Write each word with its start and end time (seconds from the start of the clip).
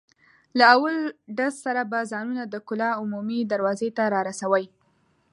له 0.57 0.63
اول 0.75 0.95
ډز 1.37 1.53
سره 1.65 1.81
به 1.91 1.99
ځانونه 2.11 2.43
د 2.47 2.55
کلا 2.67 2.89
عمومي 3.01 3.39
دروازې 3.51 3.89
ته 3.97 4.03
را 4.13 4.19
رسوئ. 4.29 4.65